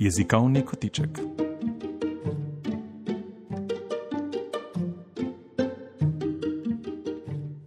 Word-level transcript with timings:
Jezikovni 0.00 0.62
kotiček. 0.64 1.18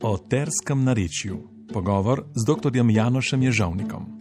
O 0.01 0.17
terskem 0.17 0.83
narečju. 0.83 1.37
Pogovor 1.73 2.23
z 2.33 2.45
dr. 2.45 2.71
Janošem 2.89 3.43
Ježovnikom. 3.43 4.17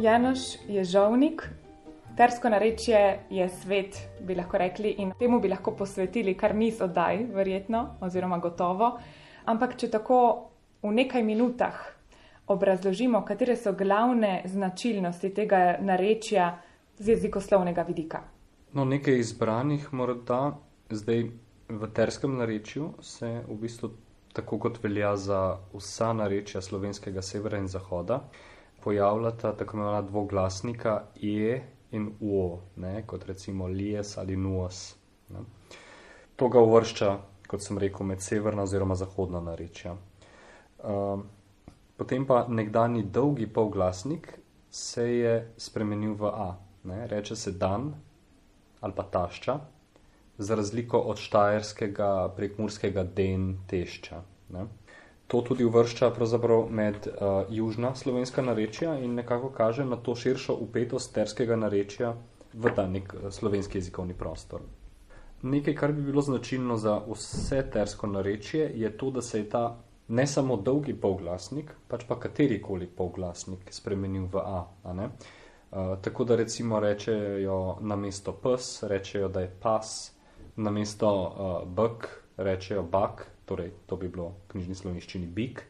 Janoš 0.00 0.38
je 0.68 0.84
žovnik, 0.84 1.57
tersko 2.18 2.50
narečje 2.50 3.00
je 3.30 3.48
svet, 3.48 3.98
bi 4.26 4.34
lahko 4.34 4.58
rekli, 4.58 4.96
in 4.98 5.12
temu 5.18 5.40
bi 5.40 5.48
lahko 5.48 5.76
posvetili 5.78 6.34
kar 6.34 6.54
niz 6.54 6.80
oddaj, 6.82 7.22
verjetno, 7.34 7.84
oziroma 8.02 8.40
gotovo. 8.42 8.96
Ampak, 9.46 9.76
če 9.78 9.90
tako 9.92 10.18
v 10.82 10.92
nekaj 10.96 11.22
minutah 11.22 11.78
obrazložimo, 12.50 13.22
katere 13.24 13.56
so 13.56 13.72
glavne 13.76 14.42
značilnosti 14.46 15.30
tega 15.36 15.78
narečja 15.80 16.50
z 16.98 17.14
jezikoslovnega 17.14 17.84
vidika. 17.86 18.22
No, 18.74 18.84
nekaj 18.84 19.20
izbranih 19.22 19.92
morda 19.92 20.58
zdaj 20.90 21.28
v 21.68 21.88
terskem 21.94 22.36
narečju 22.40 22.92
se 23.00 23.30
v 23.46 23.56
bistvu 23.62 23.92
tako 24.32 24.58
kot 24.58 24.82
velja 24.82 25.16
za 25.16 25.58
vsa 25.72 26.12
narečja 26.12 26.60
slovenskega 26.64 27.22
severa 27.22 27.58
in 27.58 27.68
zahoda 27.68 28.22
pojavljata 28.84 29.52
tako 29.56 29.76
imenovana 29.76 30.02
dvoglasnika 30.02 31.02
e 31.22 31.60
in 31.90 32.10
uo, 32.20 32.60
ne, 32.76 33.02
kot 33.06 33.24
recimo 33.24 33.66
lies 33.66 34.18
ali 34.18 34.36
nuos. 34.36 34.96
Ne. 35.28 35.44
To 36.36 36.48
ga 36.48 36.60
uvršča, 36.60 37.18
kot 37.48 37.62
sem 37.64 37.78
rekel, 37.78 38.06
med 38.06 38.22
severna 38.22 38.62
oziroma 38.62 38.94
zahodna 38.94 39.40
narečja. 39.40 39.96
Um, 40.78 41.24
potem 41.96 42.26
pa 42.26 42.44
nekdani 42.48 43.02
dolgi 43.02 43.46
polglasnik 43.46 44.28
se 44.70 45.08
je 45.08 45.34
spremenil 45.56 46.14
v 46.14 46.32
a. 46.34 46.50
Ne. 46.84 47.06
Reče 47.06 47.36
se 47.36 47.52
dan 47.52 47.94
ali 48.80 48.92
pa 48.94 49.02
tašča, 49.02 49.58
za 50.38 50.54
razliko 50.54 50.98
od 50.98 51.18
štajerskega 51.18 52.32
prekmurskega 52.36 53.02
den 53.02 53.56
tešča. 53.66 54.22
Ne 54.54 54.66
to 55.28 55.40
tudi 55.42 55.64
uvršča 55.64 56.12
med 56.70 56.94
uh, 57.06 57.44
južna 57.50 57.94
slovenska 57.94 58.42
narečja 58.42 58.98
in 58.98 59.14
nekako 59.14 59.50
kaže 59.50 59.84
na 59.84 59.96
to 59.96 60.14
širšo 60.14 60.54
upetost 60.54 61.14
terskega 61.14 61.56
narečja 61.56 62.14
v 62.54 62.70
ta 62.74 62.86
nek 62.86 63.14
uh, 63.14 63.30
slovenski 63.30 63.78
jezikovni 63.78 64.14
prostor. 64.14 64.60
Nekaj, 65.42 65.74
kar 65.74 65.92
bi 65.92 66.02
bilo 66.02 66.22
značilno 66.22 66.76
za 66.76 67.00
vse 67.12 67.62
tersko 67.72 68.06
narečje, 68.06 68.72
je 68.74 68.96
to, 68.96 69.10
da 69.10 69.22
se 69.22 69.38
je 69.38 69.48
ta 69.48 69.76
ne 70.08 70.26
samo 70.26 70.56
dolgi 70.56 70.94
polglasnik, 70.94 71.70
pač 71.88 72.04
pa 72.08 72.16
katerikoli 72.18 72.86
polglasnik 72.86 73.68
spremenil 73.70 74.26
v 74.32 74.40
a. 74.40 74.64
a 74.82 74.92
uh, 74.92 75.98
tako 76.00 76.24
da 76.24 76.36
recimo 76.36 76.80
rečejo 76.80 77.76
na 77.80 77.96
mesto 77.96 78.32
pes, 78.32 78.82
rečejo, 78.82 79.28
da 79.28 79.40
je 79.40 79.52
pas, 79.60 80.12
na 80.56 80.70
mesto 80.70 81.12
uh, 81.12 81.68
bk, 81.68 82.08
rečejo 82.36 82.82
bak, 82.82 83.37
torej 83.48 83.72
to 83.86 83.96
bi 83.96 84.08
bilo 84.08 84.28
v 84.28 84.52
knjižni 84.52 84.74
slovenščini 84.74 85.26
bik, 85.26 85.64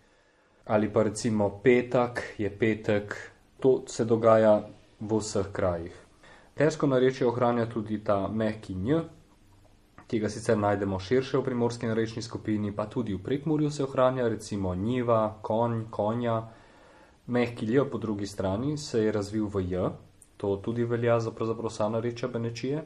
ali 0.66 0.90
pa 0.92 1.06
recimo 1.06 1.48
petek 1.62 2.22
je 2.38 2.50
petek, 2.50 3.14
to 3.60 3.82
se 3.86 4.04
dogaja 4.04 4.58
v 5.00 5.18
vseh 5.18 5.52
krajih. 5.52 5.94
Tersko 6.58 6.86
narečje 6.86 7.26
ohranja 7.26 7.68
tudi 7.70 8.00
ta 8.04 8.26
mehki 8.28 8.74
nj, 8.74 9.04
ki 10.08 10.18
ga 10.18 10.28
sicer 10.28 10.56
najdemo 10.58 10.98
širše 10.98 11.38
v 11.38 11.44
primorski 11.44 11.86
narečni 11.86 12.22
skupini, 12.22 12.72
pa 12.72 12.86
tudi 12.86 13.14
v 13.14 13.22
prekmurju 13.22 13.70
se 13.70 13.84
ohranja, 13.84 14.28
recimo 14.28 14.74
njiva, 14.74 15.38
konj, 15.42 15.84
konja. 15.90 16.38
Mehki 17.26 17.66
lj 17.66 17.84
po 17.92 17.98
drugi 17.98 18.26
strani 18.26 18.78
se 18.78 19.04
je 19.04 19.12
razvil 19.12 19.46
v 19.46 19.62
j, 19.70 19.90
to 20.36 20.56
tudi 20.56 20.84
velja 20.84 21.20
za 21.20 21.30
pravzaprav 21.30 21.70
vsa 21.70 21.88
narečja 21.88 22.28
benečije. 22.28 22.82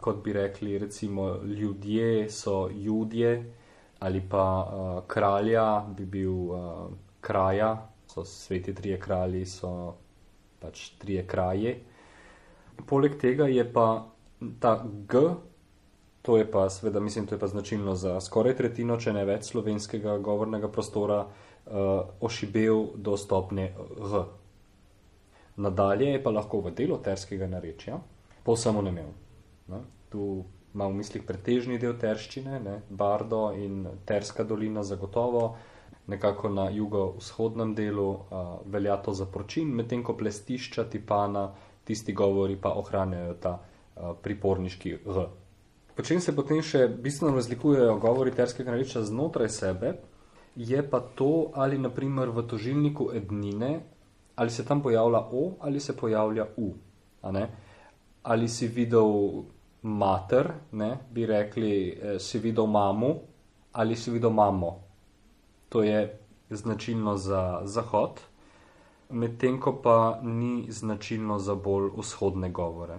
Kot 0.00 0.22
bi 0.24 0.32
rekli, 0.32 0.78
recimo 0.78 1.42
ljudje 1.42 2.30
so 2.30 2.68
ljudje, 2.70 3.32
ali 4.00 4.22
pa 4.30 4.44
uh, 4.62 5.06
kralja 5.06 5.84
bi 5.96 6.04
bil 6.04 6.32
uh, 6.32 6.58
kraja, 7.20 7.88
so 8.06 8.24
sveti 8.24 8.74
trije 8.74 9.00
kralji, 9.00 9.46
so 9.46 9.94
pač 10.60 10.90
trije 10.98 11.26
kraji. 11.26 11.74
Poleg 12.86 13.18
tega 13.20 13.46
je 13.46 13.64
pa 13.72 14.06
ta 14.60 14.84
G, 15.08 15.18
to 16.22 16.36
je 16.36 16.50
pa 16.50 16.68
seveda, 16.70 17.00
mislim, 17.00 17.26
to 17.26 17.34
je 17.34 17.38
pa 17.38 17.46
značilno 17.46 17.94
za 17.94 18.20
skoraj 18.20 18.56
tretjino, 18.56 18.96
če 18.96 19.12
ne 19.12 19.24
več 19.24 19.50
slovenskega 19.50 20.18
govornega 20.18 20.68
prostora, 20.68 21.24
uh, 21.24 21.86
ošibel 22.20 22.86
do 22.96 23.16
stopne 23.16 23.72
H. 24.10 24.24
Nadalje 25.58 26.12
je 26.12 26.22
pa 26.22 26.30
lahko 26.30 26.60
v 26.60 26.70
delu 26.70 27.00
terskega 27.02 27.48
narečja, 27.50 27.98
povsem 28.46 28.76
onemel. 28.76 29.10
Tu 30.08 30.44
ima 30.78 30.86
v 30.86 31.00
mislih 31.02 31.24
pretežni 31.26 31.78
del 31.82 31.96
terščine, 31.98 32.60
ne, 32.62 32.76
Bardo 32.88 33.50
in 33.58 33.82
Terska 34.06 34.46
dolina 34.46 34.84
zagotovo, 34.86 35.56
nekako 36.06 36.52
na 36.54 36.68
jugovzhodnem 36.70 37.74
delu 37.74 38.06
a, 38.30 38.42
velja 38.64 38.96
to 39.02 39.12
za 39.12 39.26
pročin, 39.26 39.74
medtem 39.74 40.04
ko 40.06 40.14
plestišča 40.16 40.86
tipana, 40.88 41.50
tisti 41.84 42.14
govori 42.14 42.56
pa 42.56 42.76
ohranjajo 42.78 43.34
ta 43.42 43.58
a, 43.58 44.14
priporniški 44.22 44.94
G. 45.02 45.26
Po 45.98 46.06
čem 46.06 46.22
se 46.22 46.30
potem 46.36 46.62
še 46.62 46.86
bistveno 46.86 47.34
razlikujejo 47.34 47.98
govori 47.98 48.30
terskega 48.30 48.70
narečja 48.70 49.02
znotraj 49.02 49.50
sebe, 49.50 49.96
je 50.54 50.78
pa 50.90 51.02
to, 51.18 51.50
ali 51.58 51.78
naprimer 51.78 52.30
v 52.30 52.46
tožilniku 52.46 53.10
ednine, 53.18 53.80
ali 54.38 54.50
se 54.50 54.62
tam 54.66 54.82
pojavlja 54.82 55.26
O 55.34 55.56
ali 55.60 55.80
se 55.80 55.96
pojavlja 55.96 56.46
U. 56.56 56.72
Ali 58.22 58.48
si 58.48 58.68
videl 58.68 59.42
mater, 59.88 60.52
ne, 60.72 60.92
bi 61.10 61.26
rekli, 61.26 61.72
eh, 61.90 62.18
si 62.18 62.38
videl 62.38 62.66
mamu 62.66 63.16
ali 63.72 63.96
si 63.96 64.10
videl 64.10 64.30
mamo. 64.30 64.80
To 65.68 65.82
je 65.82 66.18
značilno 66.50 67.16
za 67.16 67.60
zahod, 67.64 68.20
medtem 69.10 69.60
ko 69.60 69.72
pa 69.82 70.20
ni 70.22 70.66
značilno 70.68 71.38
za 71.38 71.54
bolj 71.54 71.90
vzhodne 71.96 72.50
govore. 72.50 72.98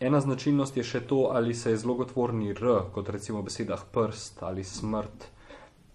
Ena 0.00 0.20
značilnost 0.20 0.76
je 0.76 0.82
še 0.84 1.00
to, 1.06 1.28
ali 1.32 1.54
se 1.54 1.70
je 1.70 1.76
zlogotvorni 1.76 2.50
r, 2.50 2.66
kot 2.92 3.08
recimo 3.08 3.40
v 3.40 3.48
besedah 3.48 3.84
prst 3.92 4.42
ali 4.42 4.64
smrt, 4.64 5.28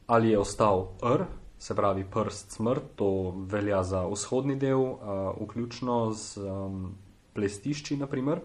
ali 0.08 0.32
je 0.32 0.40
ostal 0.40 0.88
r, 1.04 1.26
se 1.60 1.76
pravi 1.76 2.06
prst, 2.14 2.56
smrt, 2.58 2.96
to 2.96 3.36
velja 3.52 3.84
za 3.84 4.06
vzhodni 4.08 4.56
del, 4.56 4.82
uh, 4.82 5.36
vključno 5.44 6.14
z 6.14 6.42
um, 6.42 6.96
plestišči, 7.34 7.98
naprimer 7.98 8.42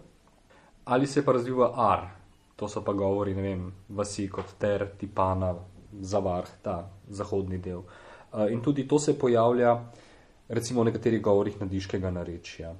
ali 0.86 1.06
se 1.06 1.24
pa 1.24 1.32
razvija 1.32 1.70
ar, 1.74 2.08
to 2.56 2.68
so 2.68 2.82
pa 2.84 2.92
govori, 2.92 3.34
ne 3.34 3.42
vem, 3.42 3.72
vasi 3.88 4.28
kot 4.30 4.54
ter, 4.58 4.86
tipana, 4.98 5.54
zavarh, 6.00 6.50
ta 6.62 6.76
zahodni 7.08 7.58
del. 7.58 7.82
Uh, 8.32 8.46
in 8.52 8.62
tudi 8.62 8.86
to 8.88 8.98
se 8.98 9.18
pojavlja, 9.18 9.72
recimo, 10.48 10.80
v 10.80 10.90
nekaterih 10.90 11.22
govorih 11.22 11.58
nadiškega 11.60 12.10
narečja. 12.10 12.70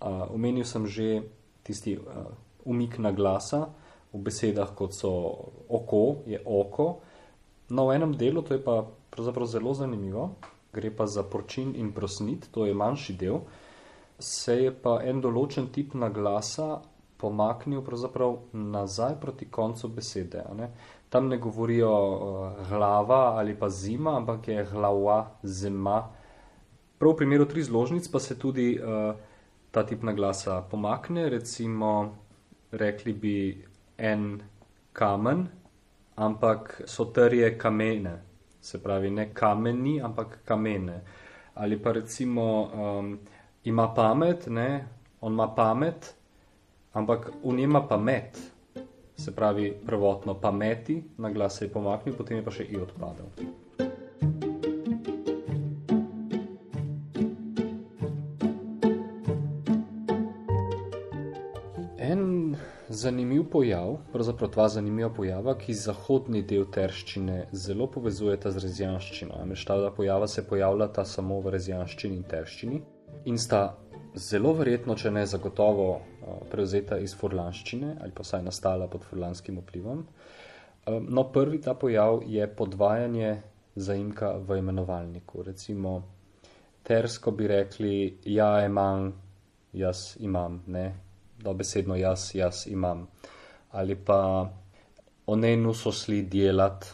Uh, 0.00 0.24
omenil 0.32 0.64
sem 0.64 0.86
že 0.86 1.22
tisti 1.62 1.96
uh, 1.98 2.32
umik 2.64 2.98
na 2.98 3.12
glasa 3.12 3.66
v 4.12 4.22
besedah, 4.22 4.72
kot 4.74 4.96
so 4.96 5.12
oko, 5.68 6.22
je 6.26 6.40
oko. 6.40 7.00
No, 7.68 7.88
v 7.90 8.00
enem 8.00 8.16
delu, 8.16 8.42
to 8.42 8.56
je 8.56 8.62
pa 8.62 8.80
pravzaprav 9.10 9.46
zelo 9.46 9.74
zanimivo, 9.74 10.36
gre 10.72 10.90
pa 10.90 11.06
za 11.06 11.22
pročin 11.22 11.74
in 11.76 11.92
prosnit, 11.92 12.48
to 12.50 12.64
je 12.66 12.74
manjši 12.74 13.12
del, 13.12 13.40
se 14.18 14.56
je 14.56 14.72
pa 14.72 15.02
en 15.04 15.20
določen 15.20 15.68
tip 15.72 15.92
na 15.94 16.08
glasa 16.08 16.80
pomaknil 17.16 17.82
pravzaprav 17.82 18.36
nazaj 18.52 19.14
proti 19.20 19.48
koncu 19.50 19.88
besede. 19.88 20.44
Ne? 20.56 20.70
Tam 21.08 21.28
ne 21.28 21.38
govorijo 21.38 21.92
uh, 21.92 22.68
glava 22.68 23.36
ali 23.38 23.54
pa 23.54 23.68
zima, 23.68 24.16
ampak 24.16 24.48
je 24.48 24.66
glava 24.72 25.30
zima. 25.42 26.08
Prav 26.98 27.12
v 27.12 27.16
primeru 27.16 27.44
tri 27.44 27.62
zložnic 27.62 28.08
pa 28.08 28.20
se 28.20 28.38
tudi 28.38 28.78
uh, 28.80 29.14
ta 29.70 29.86
tip 29.86 30.02
naglasa 30.02 30.62
pomakne, 30.70 31.28
recimo 31.28 32.16
rekli 32.72 33.12
bi 33.12 33.64
en 33.98 34.42
kamen, 34.92 35.46
ampak 36.16 36.82
so 36.84 37.04
trje 37.04 37.58
kamene, 37.58 38.22
se 38.60 38.82
pravi 38.82 39.10
ne 39.10 39.28
kameni, 39.34 40.00
ampak 40.00 40.38
kamene. 40.44 41.00
Ali 41.54 41.76
pa 41.82 41.92
recimo 41.92 42.62
um, 42.64 43.18
ima 43.64 43.94
pamet, 43.94 44.46
ne? 44.46 44.88
on 45.20 45.32
ima 45.32 45.48
pamet, 45.54 46.14
ampak 46.96 47.30
v 47.44 47.52
njej 47.52 47.68
ima 47.68 47.84
pamet, 47.88 48.40
se 49.16 49.34
pravi 49.34 49.70
prvotno 49.86 50.34
pameti, 50.40 51.02
na 51.18 51.30
glas 51.30 51.58
se 51.58 51.64
je 51.64 51.72
pomaknil, 51.72 52.16
potem 52.16 52.40
je 52.40 52.44
pa 52.44 52.50
še 52.50 52.64
i 52.64 52.80
odpadel. 52.80 53.30
Zanimiv 62.96 63.42
pojav, 63.52 63.98
pravzaprav 64.12 64.50
dva 64.50 64.64
zanimiva 64.72 65.10
pojava, 65.12 65.52
ki 65.58 65.74
zahodni 65.76 66.40
del 66.48 66.64
terščine 66.72 67.34
zelo 67.52 67.90
povezujeta 67.92 68.50
z 68.54 68.62
rezijanščino. 68.62 69.40
Dva 69.66 69.90
pojava 69.96 70.26
se 70.26 70.46
pojavljata 70.48 71.04
samo 71.04 71.40
v 71.44 71.52
rezijanščini 71.58 72.16
in 72.16 72.22
terščini 72.30 72.80
in 73.28 73.36
sta 73.38 73.60
zelo 74.16 74.52
verjetno, 74.56 74.96
če 74.96 75.10
ne 75.12 75.26
zagotovo, 75.28 75.88
prevzeta 76.50 76.98
iz 76.98 77.14
furlanščine 77.16 77.96
ali 78.00 78.14
pa 78.14 78.24
vsaj 78.24 78.42
nastala 78.46 78.88
pod 78.90 79.04
furlanskim 79.04 79.60
vplivom. 79.60 80.02
No, 80.86 81.24
prvi 81.34 81.60
ta 81.60 81.74
pojav 81.74 82.22
je 82.26 82.46
podvajanje 82.56 83.30
zaimka 83.76 84.36
v 84.38 84.58
imenovalniku. 84.60 85.42
Recimo, 85.42 85.96
tersko 86.86 87.30
bi 87.36 87.48
rekli, 87.50 87.94
ja, 88.24 88.64
imam, 88.64 89.10
jaz 89.72 90.14
imam, 90.20 90.62
ne, 90.66 90.86
dobesedno 91.42 91.96
jaz, 91.98 92.30
jaz 92.34 92.66
imam. 92.70 93.06
Ali 93.76 93.96
pa, 93.96 94.48
oni 95.26 95.56
so 95.74 95.92
šli 95.92 96.22
delat, 96.22 96.86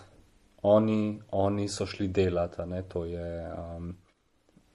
oni, 0.63 1.21
oni 1.31 1.69
so 1.69 1.87
šli 1.87 2.09
delat, 2.09 2.59
ne, 2.67 2.83
to 2.89 3.05
je 3.05 3.53
um, 3.53 3.93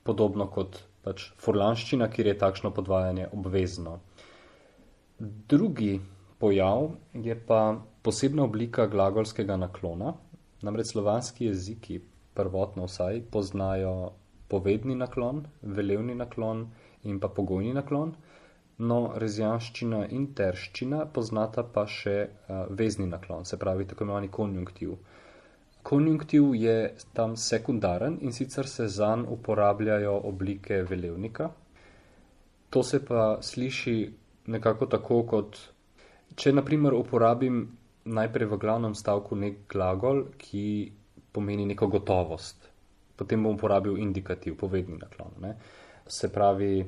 podobno 0.04 0.48
kot 0.48 0.78
pač 1.08 1.30
furlanščina, 1.44 2.12
kjer 2.12 2.34
je 2.34 2.38
takšno 2.44 2.74
podvajanje 2.76 3.32
obvezno. 3.40 3.98
Drugi 5.54 5.98
pojav 6.40 6.92
je 7.14 7.36
pa 7.48 7.62
posebna 8.04 8.44
oblika 8.44 8.86
glagolskega 8.92 9.58
naklona. 9.58 10.14
Namreč 10.62 10.92
slovanski 10.92 11.48
jeziki, 11.48 12.02
prvotno 12.38 12.86
vsaj, 12.86 13.22
poznajo 13.32 13.94
povedni 14.48 14.96
naklon, 14.96 15.44
velevni 15.62 16.16
naklon 16.16 16.68
in 17.04 17.20
pa 17.20 17.30
pogojni 17.30 17.74
naklon, 17.78 18.14
no 18.78 19.00
rezijanščina 19.24 20.04
in 20.18 20.28
terščina 20.38 21.06
poznata 21.14 21.64
pa 21.76 21.86
še 21.90 22.18
uh, 22.24 22.66
vezni 22.82 23.08
naklon, 23.10 23.46
se 23.46 23.58
pravi 23.58 23.88
tako 23.90 24.06
imenovani 24.06 24.30
konjunktiv. 24.40 24.94
Konjunktiv 25.88 26.52
je 26.60 26.94
tam 27.16 27.38
sekundaren 27.40 28.18
in 28.22 28.34
sicer 28.36 28.68
se 28.68 28.88
zanj 28.92 29.24
uporabljajo 29.32 30.18
oblike 30.28 30.82
velevnika. 30.84 31.50
To 32.70 32.84
se 32.84 33.00
pa 33.06 33.38
sliši 33.42 33.98
nekako 34.52 34.86
tako, 34.86 35.22
kot 35.24 35.60
če 36.36 36.52
naprimer 36.52 36.94
uporabim 36.94 37.62
najprej 38.04 38.50
v 38.52 38.60
glavnem 38.60 38.96
stavku 38.96 39.36
nek 39.36 39.64
glagol, 39.72 40.26
ki 40.38 40.92
pomeni 41.32 41.66
neko 41.66 41.88
gotovost. 41.88 42.68
Potem 43.16 43.44
bom 43.44 43.56
uporabil 43.56 43.98
indikativ, 44.04 44.58
povedni 44.60 44.98
naklon. 45.00 45.40
Ne? 45.42 45.56
Se 46.08 46.30
pravi, 46.34 46.84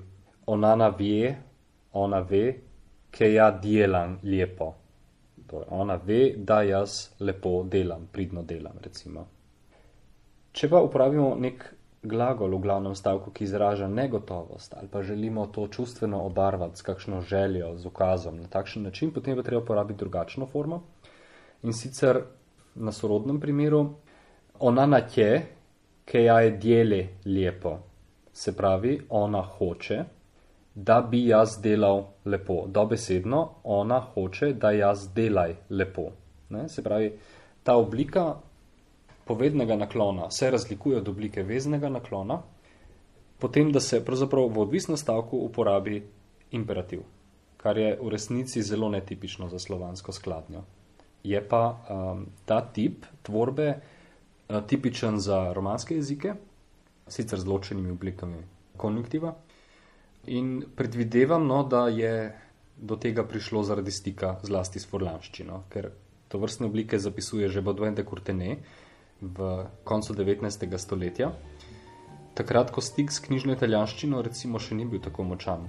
ona 0.47 0.89
ve, 0.89 1.35
ona 1.93 2.19
ve, 2.19 2.43
ker 3.11 3.31
ja 3.31 3.49
delam 3.51 4.19
lepo. 4.23 4.73
Torej, 5.49 5.67
ona 5.69 5.95
ve, 6.05 6.33
da 6.37 6.61
jaz 6.61 7.09
lepo 7.19 7.63
delam, 7.63 8.07
pridno 8.11 8.43
delam. 8.43 8.77
Recimo. 8.83 9.25
Če 10.51 10.69
pa 10.69 10.81
uporabimo 10.85 11.33
nek 11.39 11.65
glagol 12.03 12.55
v 12.55 12.61
glavnem 12.63 12.95
stavku, 12.95 13.31
ki 13.35 13.43
izraža 13.43 13.87
negotovost, 13.87 14.73
ali 14.77 14.87
pa 14.87 15.01
želimo 15.03 15.47
to 15.47 15.67
čustveno 15.67 16.21
obarvati 16.25 16.79
s 16.79 16.81
kakšno 16.81 17.21
željo, 17.21 17.73
z 17.77 17.85
ukazom 17.85 18.39
na 18.41 18.47
takšen 18.47 18.83
način, 18.83 19.11
potem 19.11 19.37
je 19.37 19.43
treba 19.43 19.63
uporabiti 19.63 19.99
drugačno 19.99 20.45
formo. 20.45 20.83
In 21.63 21.73
sicer 21.73 22.21
na 22.75 22.91
sorodnem 22.91 23.39
primeru, 23.39 23.89
ona 24.59 24.85
na 24.85 25.01
tje, 25.01 25.45
ki 26.05 26.23
ja 26.23 26.39
je 26.41 26.51
dele 26.51 27.07
lepo. 27.25 27.77
Se 28.33 28.55
pravi, 28.55 28.99
ona 29.09 29.41
hoče, 29.41 30.03
da 30.75 31.01
bi 31.01 31.25
jaz 31.27 31.57
delal 31.61 32.03
lepo. 32.25 32.65
Dobesedno, 32.67 33.49
ona 33.63 33.99
hoče, 34.13 34.53
da 34.53 34.71
jaz 34.71 35.07
delaj 35.15 35.55
lepo. 35.69 36.09
Ne? 36.49 36.69
Se 36.69 36.83
pravi, 36.83 37.17
ta 37.63 37.75
oblika 37.75 38.35
povednega 39.25 39.75
naklona 39.75 40.31
se 40.31 40.51
razlikuje 40.51 40.97
od 40.97 41.07
oblike 41.07 41.43
veznega 41.43 41.89
naklona, 41.89 42.41
potem 43.39 43.71
da 43.71 43.79
se 43.79 44.05
pravzaprav 44.05 44.47
v 44.49 44.61
odvisnem 44.61 44.97
stavku 44.97 45.37
uporabi 45.37 46.01
imperativ, 46.51 47.03
kar 47.57 47.77
je 47.77 47.97
v 48.01 48.09
resnici 48.09 48.63
zelo 48.63 48.89
netipično 48.89 49.49
za 49.49 49.59
slovansko 49.59 50.11
skladnjo. 50.11 50.63
Je 51.23 51.41
pa 51.47 51.61
um, 51.69 52.25
ta 52.45 52.61
tip 52.73 53.05
tvorbe 53.21 53.67
uh, 53.69 54.63
tipičen 54.67 55.19
za 55.19 55.53
romanske 55.53 55.95
jezike, 55.95 56.33
sicer 57.07 57.39
z 57.39 57.47
ločenimi 57.47 57.91
oblikami 57.91 58.43
konjunktiva. 58.77 59.35
In 60.27 60.65
predvidevam, 60.75 61.47
no, 61.47 61.63
da 61.63 61.87
je 61.87 62.35
do 62.77 62.95
tega 62.95 63.23
prišlo 63.23 63.63
zaradi 63.63 63.91
stika 63.91 64.37
zlasti 64.43 64.79
s 64.79 64.87
forlanščino, 64.87 65.63
ker 65.69 65.91
to 66.29 66.39
vrstne 66.39 66.67
oblike 66.67 66.99
zapisuje 66.99 67.49
že 67.49 67.61
Baudouin 67.61 67.95
de 67.95 68.03
Courtenay 68.03 68.57
v 69.21 69.65
koncu 69.83 70.13
19. 70.13 70.77
stoletja. 70.77 71.31
Takrat, 72.33 72.71
ko 72.71 72.81
stik 72.81 73.11
s 73.11 73.19
knjižno 73.19 73.55
italijanščino 73.57 74.21
recimo 74.23 74.59
še 74.59 74.75
ni 74.75 74.85
bil 74.85 75.03
tako 75.03 75.27
močan. 75.27 75.67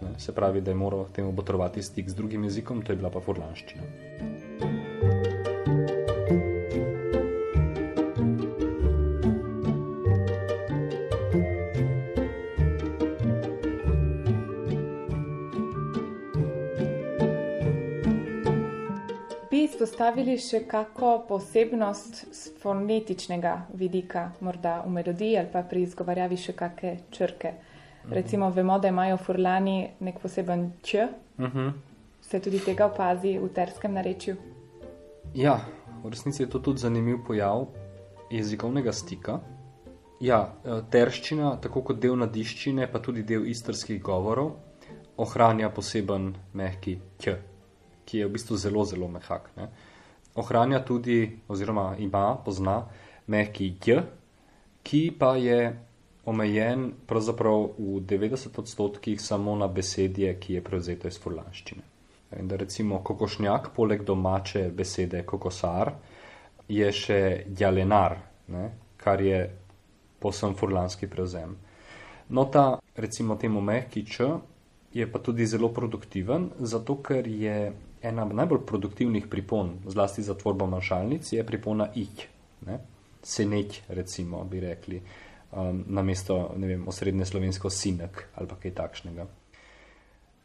Ne? 0.00 0.18
Se 0.18 0.34
pravi, 0.34 0.60
da 0.60 0.74
je 0.74 0.80
moral 0.80 1.06
temu 1.14 1.36
potrovati 1.36 1.82
stik 1.82 2.08
z 2.08 2.18
drugim 2.18 2.44
jezikom, 2.48 2.82
to 2.82 2.92
je 2.92 2.96
bila 2.96 3.10
pa 3.10 3.20
forlanščina. 19.50 19.64
izpostavili 19.64 20.38
še 20.38 20.60
kako 20.68 21.24
posebnost 21.28 22.34
z 22.34 22.52
fonetičnega 22.62 23.66
vidika, 23.74 24.32
morda 24.40 24.82
v 24.86 24.90
melodiji 24.90 25.38
ali 25.38 25.48
pa 25.52 25.62
pri 25.62 25.82
izgovarjavi 25.82 26.36
še 26.36 26.52
kakšne 26.52 26.96
črke. 27.10 27.52
Mhm. 28.04 28.12
Recimo, 28.14 28.50
vemo, 28.50 28.78
da 28.78 28.88
imajo 28.88 29.16
furlani 29.16 29.90
nek 30.00 30.20
poseben 30.20 30.72
č. 30.82 31.08
Uh 31.38 31.44
mhm. 31.44 31.58
-huh. 31.58 31.72
Se 32.20 32.40
tudi 32.40 32.58
tega 32.58 32.86
opazi 32.86 33.38
v 33.38 33.48
terskem 33.48 33.92
narečju? 33.92 34.36
Ja, 35.34 35.60
v 36.04 36.10
resnici 36.10 36.42
je 36.42 36.50
to 36.50 36.58
tudi 36.58 36.78
zanimiv 36.78 37.24
pojav 37.26 37.66
jezikovnega 38.30 38.92
stika. 38.92 39.40
Ja, 40.20 40.54
e, 40.64 40.82
terščina, 40.90 41.56
tako 41.60 41.82
kot 41.82 41.98
del 41.98 42.16
nadiščine, 42.16 42.92
pa 42.92 42.98
tudi 42.98 43.22
del 43.22 43.46
istrskih 43.46 44.02
govorov, 44.02 44.52
ohranja 45.16 45.70
poseben 45.70 46.34
mehki 46.52 47.00
č, 47.18 47.36
ki 48.04 48.22
je 48.22 48.26
v 48.26 48.34
bistvu 48.36 48.56
zelo, 48.56 48.84
zelo 48.84 49.08
mehak. 49.08 49.50
Ne? 49.56 49.68
ohranja 50.34 50.84
tudi, 50.84 51.38
oziroma 51.48 51.96
ima, 51.98 52.38
pozna 52.44 52.86
mehki 53.26 53.74
J, 53.86 54.02
ki 54.82 55.10
pa 55.18 55.36
je 55.36 55.76
omejen 56.24 56.92
pravzaprav 57.06 57.62
v 57.78 58.00
90 58.00 58.58
odstotkih 58.58 59.20
samo 59.20 59.56
na 59.56 59.68
besedje, 59.68 60.34
ki 60.40 60.54
je 60.54 60.64
prevzeto 60.64 61.08
iz 61.08 61.18
furlanščine. 61.20 61.82
In 62.38 62.48
da 62.48 62.56
recimo 62.56 63.00
kokošnjak, 63.04 63.72
poleg 63.76 64.04
domače 64.06 64.68
besede 64.70 65.24
kokosar, 65.26 65.92
je 66.68 66.92
še 66.92 67.20
jalenar, 67.58 68.16
ne, 68.54 68.70
kar 68.96 69.20
je 69.20 69.40
posem 70.20 70.54
furlanski 70.54 71.08
prevzem. 71.10 71.56
No, 72.30 72.44
ta 72.46 72.78
recimo 72.96 73.34
temu 73.36 73.60
mehki 73.60 74.04
Č 74.06 74.28
je 74.92 75.06
pa 75.12 75.18
tudi 75.18 75.46
zelo 75.46 75.68
produktiven, 75.68 76.50
zato 76.58 76.96
ker 77.02 77.26
je 77.28 77.72
ena 78.02 78.24
najbolj 78.24 78.64
produktivnih 78.66 79.26
pripon, 79.30 79.76
zlasti 79.86 80.22
za 80.22 80.34
tvorbo 80.34 80.66
manjšalnic, 80.66 81.32
je 81.32 81.46
pripona 81.46 81.88
ik, 81.94 82.28
ne? 82.66 82.78
senek, 83.22 83.82
recimo, 83.88 84.44
bi 84.44 84.60
rekli, 84.60 85.02
um, 85.52 85.84
na 85.86 86.02
mesto, 86.02 86.54
ne 86.56 86.66
vem, 86.66 86.88
osrednje 86.88 87.26
slovensko 87.28 87.70
sinek 87.70 88.24
ali 88.34 88.48
pa 88.48 88.56
kaj 88.56 88.74
takšnega. 88.74 89.26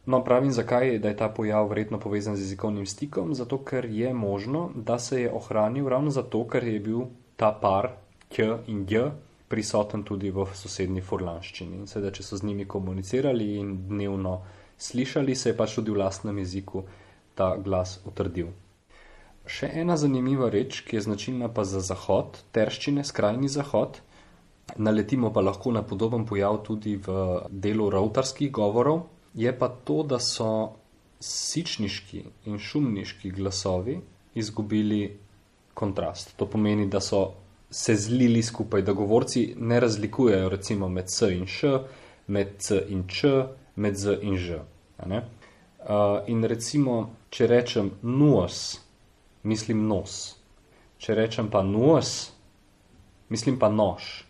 No, 0.05 0.19
pravim, 0.23 0.51
zakaj 0.51 0.99
da 0.99 1.09
je 1.09 1.17
ta 1.17 1.29
pojav 1.29 1.69
verjetno 1.69 1.99
povezan 1.99 2.35
z 2.35 2.43
jezikovnim 2.43 2.85
stikom? 2.85 3.33
Zato, 3.33 3.57
ker 3.65 3.85
je 3.89 4.13
možno, 4.13 4.69
da 4.75 4.99
se 4.99 5.21
je 5.21 5.31
ohranil 5.31 5.87
ravno 5.89 6.11
zato, 6.11 6.43
ker 6.47 6.67
je 6.67 6.79
bil 6.79 7.07
ta 7.35 7.49
par 7.61 7.89
K 8.29 8.59
in 8.67 8.85
G 8.85 9.07
prisoten 9.55 10.03
tudi 10.03 10.33
v 10.35 10.43
sosednji 10.51 11.00
forlanščini. 11.00 11.79
In 11.79 11.88
seveda, 11.88 12.12
če 12.12 12.27
so 12.27 12.35
z 12.35 12.43
njimi 12.50 12.67
komunicirali 12.67 13.53
in 13.62 13.71
dnevno 13.88 14.35
slišali, 14.77 15.35
se 15.35 15.53
je 15.53 15.57
pač 15.57 15.77
tudi 15.79 15.95
v 15.95 16.01
lastnem 16.03 16.43
jeziku 16.43 16.83
ta 17.39 17.53
glas 17.55 18.01
utrdil. 18.03 18.51
Še 19.47 19.69
ena 19.79 19.95
zanimiva 20.01 20.50
reč, 20.51 20.81
ki 20.83 20.97
je 20.97 21.05
značilna 21.05 21.47
pa 21.53 21.63
za 21.63 21.79
zahod, 21.85 22.41
terščine, 22.51 23.05
skrajni 23.07 23.47
zahod, 23.47 24.01
naletimo 24.75 25.31
pa 25.31 25.43
lahko 25.45 25.71
na 25.71 25.85
podoben 25.88 26.25
pojav 26.27 26.59
tudi 26.67 26.97
v 26.97 27.15
delu 27.50 27.88
ravtarskih 27.93 28.51
govorov, 28.51 29.05
je 29.38 29.53
pa 29.55 29.69
to, 29.69 30.01
da 30.03 30.19
so 30.19 30.50
sičniški 31.24 32.25
in 32.51 32.59
šumniški 32.59 33.31
glasovi 33.31 34.00
izgubili 34.35 35.03
kontrast. 35.74 36.35
To 36.35 36.50
pomeni, 36.50 36.89
da 36.91 37.00
so 37.00 37.21
se 37.69 37.95
zlili 37.95 38.43
skupaj, 38.43 38.81
da 38.81 38.93
govorci 38.93 39.53
ne 39.57 39.79
razlikujejo 39.79 40.50
recimo 40.50 40.89
med 40.89 41.07
C 41.07 41.34
in 41.36 41.48
Š, 41.48 41.79
med 42.27 42.48
C 42.57 42.81
in 42.89 43.07
Č, 43.07 43.27
med 43.75 43.95
Z 43.95 44.17
in 44.22 44.38
Ž. 44.38 44.60
Uh, 45.00 46.24
in 46.27 46.43
recimo, 46.43 47.10
če 47.29 47.48
rečem 47.48 47.91
nos, 48.01 48.79
mislim 49.43 49.88
nos. 49.88 50.36
Če 50.98 51.15
rečem 51.15 51.50
pa 51.51 51.62
nos, 51.63 52.31
mislim 53.29 53.60
pa 53.60 53.69
nož. 53.69 54.24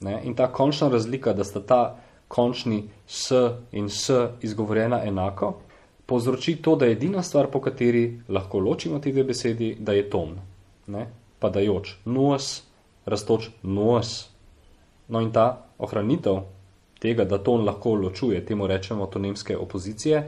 Ne? 0.00 0.20
In 0.24 0.34
ta 0.34 0.46
končna 0.52 0.88
razlika, 0.88 1.32
da 1.32 1.44
sta 1.44 1.60
ta 1.60 1.82
končni 2.28 2.84
s 3.06 3.32
in 3.72 3.90
s 3.90 4.10
izgovorjena 4.42 5.02
enako, 5.04 5.54
povzroči 6.06 6.56
to, 6.62 6.76
da 6.76 6.86
je 6.86 6.92
edina 6.92 7.22
stvar, 7.22 7.50
po 7.50 7.60
kateri 7.60 8.20
lahko 8.28 8.58
ločimo 8.58 8.98
ti 8.98 9.12
dve 9.12 9.24
besedi, 9.24 9.76
da 9.80 9.92
je 9.92 10.10
ton. 10.10 10.38
Ne? 10.86 11.06
Padajoč 11.38 11.94
nos, 12.04 12.62
rastoč 13.06 13.50
nos. 13.62 14.28
No 15.08 15.20
in 15.20 15.30
ta 15.32 15.66
ohranitev 15.78 16.40
tega, 16.98 17.24
da 17.24 17.38
ton 17.38 17.64
lahko 17.64 17.94
ločuje, 17.94 18.44
temu 18.44 18.66
rečemo 18.66 19.06
tonemske 19.06 19.56
opozicije, 19.56 20.24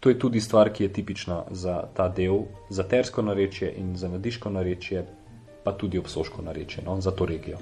to 0.00 0.08
je 0.08 0.18
tudi 0.18 0.40
stvar, 0.40 0.72
ki 0.72 0.84
je 0.84 0.92
tipična 0.92 1.44
za 1.50 1.82
ta 1.94 2.08
del, 2.08 2.44
za 2.70 2.82
tersko 2.82 3.22
narečje 3.22 3.72
in 3.76 3.96
za 3.96 4.08
nadiško 4.08 4.50
narečje, 4.50 5.06
pa 5.64 5.72
tudi 5.72 5.98
obsoško 5.98 6.42
narečje, 6.42 6.84
no, 6.86 7.00
za 7.00 7.10
to 7.10 7.26
regijo. 7.26 7.58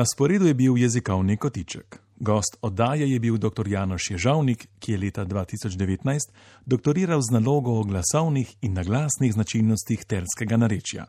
Na 0.00 0.04
sporedu 0.06 0.46
je 0.46 0.54
bil 0.54 0.78
jezikovni 0.78 1.36
kotiček. 1.36 1.98
Gost 2.16 2.56
oddaje 2.62 3.10
je 3.10 3.20
bil 3.20 3.36
dr. 3.36 3.68
Janoš 3.68 4.10
Ježavnik, 4.10 4.68
ki 4.78 4.92
je 4.92 4.98
leta 4.98 5.26
2019 5.26 6.32
doktoriral 6.66 7.20
z 7.20 7.30
nalogo 7.30 7.74
o 7.80 7.82
glasovnih 7.84 8.54
in 8.62 8.72
naglasnih 8.72 9.32
značilnostih 9.32 10.04
terskega 10.04 10.56
narečja. 10.56 11.04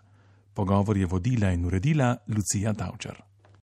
Pogovor 0.53 0.97
je 0.97 1.05
vodila 1.05 1.53
in 1.55 1.65
uredila 1.65 2.17
Lucija 2.27 2.73
Tavčar. 2.73 3.30